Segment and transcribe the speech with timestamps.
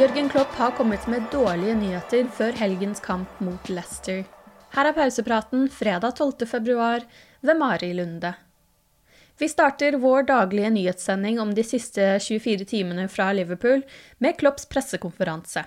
[0.00, 4.22] Jørgen Klopp har kommet med dårlige nyheter før helgens kamp mot Leicester.
[4.72, 6.46] Her er pausepraten fredag 12.
[6.48, 7.02] februar
[7.44, 8.30] ved Mari Lunde.
[9.36, 13.82] Vi starter vår daglige nyhetssending om de siste 24 timene fra Liverpool
[14.24, 15.66] med Klopps pressekonferanse.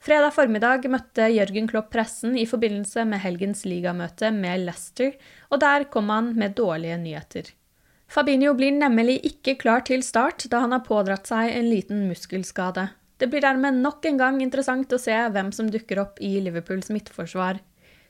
[0.00, 5.12] Fredag formiddag møtte Jørgen Klopp pressen i forbindelse med helgens ligamøte med Leicester,
[5.52, 7.52] og der kom han med dårlige nyheter.
[8.08, 12.86] Fabinho blir nemlig ikke klar til start, da han har pådratt seg en liten muskelskade.
[13.18, 16.92] Det blir dermed nok en gang interessant å se hvem som dukker opp i Liverpools
[16.94, 17.62] midtforsvar.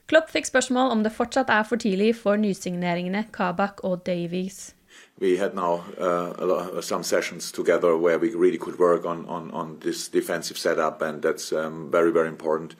[0.08, 4.72] Klopp fikk spørsmål om det fortsatt er for tidlig for nysigneringene Kabak og Davies.
[5.18, 9.26] we had now uh, a lot, some sessions together where we really could work on,
[9.26, 12.74] on, on this defensive setup, and that's um, very, very important.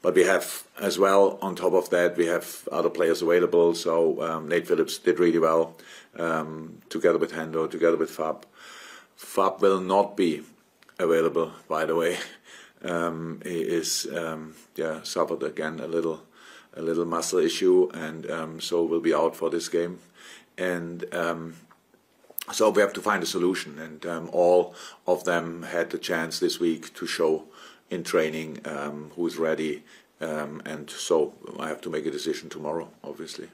[0.00, 3.74] But we have as well, on top of that, we have other players available.
[3.74, 5.76] So um, Nate Phillips did really well
[6.18, 8.46] um, together with Hendo, together with Fab.
[9.16, 10.42] Fab will not be
[10.98, 12.18] available, by the way.
[12.84, 16.22] Um, he is um, yeah suffered again a little
[16.74, 19.98] a little muscle issue, and um, so will be out for this game.
[20.58, 21.54] And um,
[22.50, 24.74] so we have to find a solution, and um, all
[25.06, 27.44] of them had the chance this week to show
[27.90, 29.84] in training um, who's ready,
[30.20, 33.48] um, and so I have to make a decision tomorrow, obviously.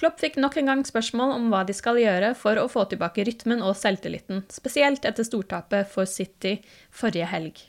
[0.00, 3.20] Klopp fikk nok en gang spørsmål om hva de skal gjøre for å få tilbake
[3.28, 6.54] rytmen og selvtilliten, spesielt etter stortapet for City
[6.88, 7.60] forrige helg.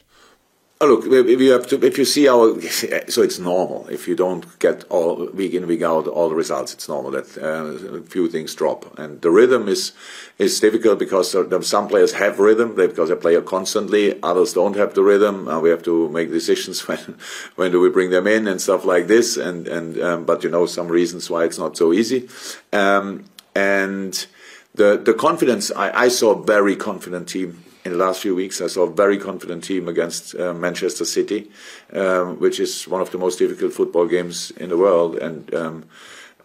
[0.83, 2.59] Oh, look, if you have to, if you see our,
[3.07, 3.87] so it's normal.
[3.89, 7.37] If you don't get all week in week out all the results, it's normal that
[7.37, 8.97] uh, a few things drop.
[8.97, 9.91] And the rhythm is
[10.39, 11.35] is difficult because
[11.67, 14.19] some players have rhythm because they play constantly.
[14.23, 15.47] Others don't have the rhythm.
[15.47, 17.15] Uh, we have to make decisions when
[17.57, 19.37] when do we bring them in and stuff like this.
[19.37, 22.27] And and um, but you know some reasons why it's not so easy.
[22.73, 24.25] Um, and
[24.73, 28.61] the the confidence I, I saw a very confident team in the last few weeks,
[28.61, 31.49] I saw a very confident team against uh, Manchester City,
[31.93, 35.15] um, which is one of the most difficult football games in the world.
[35.15, 35.85] And um,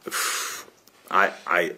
[1.10, 1.72] I, I,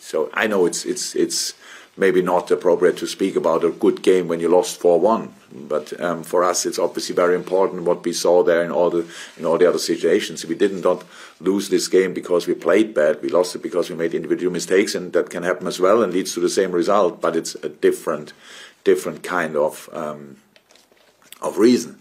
[0.00, 1.54] so I know it's it's it's
[1.96, 5.98] maybe not appropriate to speak about a good game when you lost four one, but
[6.00, 9.06] um, for us it's obviously very important what we saw there in all the
[9.38, 10.44] in all the other situations.
[10.44, 11.04] We did not
[11.40, 13.22] lose this game because we played bad.
[13.22, 16.12] We lost it because we made individual mistakes, and that can happen as well and
[16.12, 17.20] leads to the same result.
[17.20, 18.32] But it's a different
[18.86, 20.36] different kind of, um,
[21.42, 21.98] of reason.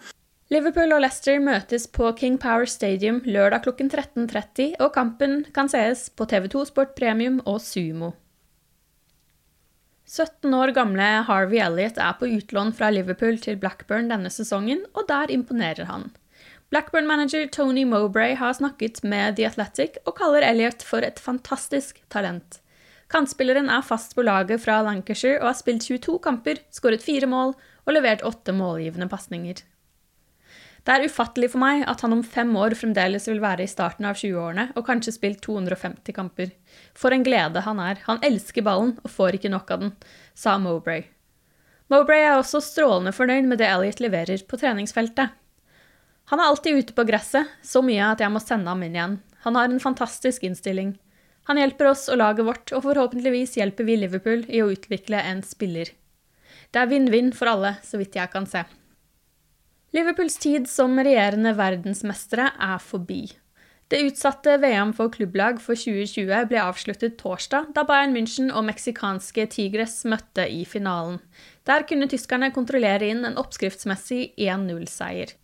[0.53, 6.06] Liverpool og Leicester møtes på King Power Stadium lørdag klokken 13.30, og kampen kan sees
[6.13, 8.12] på TV2 Sport Premium og Sumo.
[10.06, 15.09] 17 år gamle Harvey Elliot er på utlån fra Liverpool til Blackburn denne sesongen, og
[15.09, 16.11] der imponerer han.
[16.70, 22.59] Blackburn-manager Tony Mowbray har snakket med The Athletic og kaller Elliot for et fantastisk talent.
[23.11, 27.53] Kantspilleren er fast på laget fra Lancashire og har spilt 22 kamper, skåret fire mål
[27.85, 29.61] og levert åtte målgivende pasninger.
[30.85, 34.05] Det er ufattelig for meg at han om fem år fremdeles vil være i starten
[34.05, 36.52] av 20-årene og kanskje spilt 250 kamper.
[36.93, 38.03] For en glede han er.
[38.05, 39.96] Han elsker ballen og får ikke nok av den,
[40.37, 41.08] sa Mowbray.
[41.90, 45.34] Mowbray er også strålende fornøyd med det Elliot leverer på treningsfeltet.
[46.29, 49.19] Han er alltid ute på gresset, så mye at jeg må sende ham inn igjen.
[49.46, 50.96] Han har en fantastisk innstilling.
[51.50, 55.44] Han hjelper oss og laget vårt, og forhåpentligvis hjelper vi Liverpool i å utvikle en
[55.46, 55.92] spiller.
[56.74, 58.66] Det er vinn-vinn for alle, så vidt jeg kan se.
[59.96, 63.24] Liverpools tid som regjerende verdensmestere er forbi.
[63.88, 69.46] Det utsatte VM for klubblag for 2020 ble avsluttet torsdag, da Bayern München og meksikanske
[69.53, 71.20] Tigres møtte i finalen.
[71.70, 75.36] Der kunne tyskerne kontrollere inn en oppskriftsmessig 1-0-seier.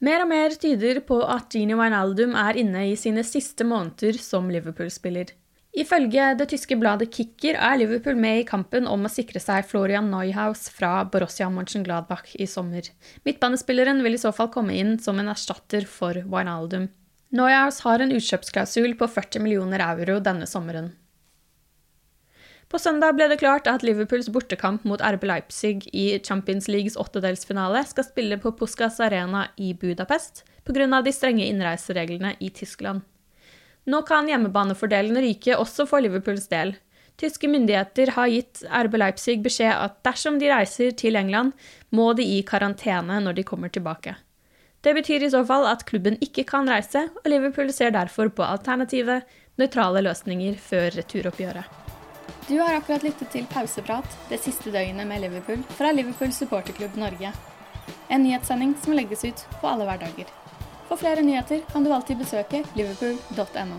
[0.00, 4.46] Mer og mer tyder på at Gini Wijnaldum er inne i sine siste måneder som
[4.48, 5.34] Liverpool-spiller.
[5.76, 10.08] Ifølge det tyske bladet Kicker er Liverpool med i kampen om å sikre seg Florian
[10.10, 12.88] Neuhaus fra Borussia Mönchengladbach i sommer.
[13.28, 16.88] Midtbanespilleren vil i så fall komme inn som en erstatter for Wijnaldum.
[17.36, 20.94] Neuhaus har en utkjøpsklausul på 40 millioner euro denne sommeren.
[22.70, 27.82] På søndag ble det klart at Liverpools bortekamp mot RB Leipzig i Champions Leagues åttedelsfinale
[27.88, 31.00] skal spille på Puskas Arena i Budapest pga.
[31.02, 33.02] de strenge innreisereglene i Tyskland.
[33.90, 36.76] Nå kan hjemmebanefordelen ryke også for Liverpools del.
[37.18, 41.52] Tyske myndigheter har gitt RB Leipzig beskjed at dersom de reiser til England,
[41.90, 44.14] må de i karantene når de kommer tilbake.
[44.80, 48.46] Det betyr i så fall at klubben ikke kan reise, og Liverpool ser derfor på
[48.46, 49.24] alternative,
[49.58, 51.89] nøytrale løsninger før returoppgjøret.
[52.50, 57.30] Du har akkurat lyttet til Pauseprat det siste døgnet med Liverpool fra Liverpool supporterklubb Norge.
[58.10, 60.32] En nyhetssending som legges ut på alle hverdager.
[60.88, 63.78] For flere nyheter kan du alltid besøke liverpool.no.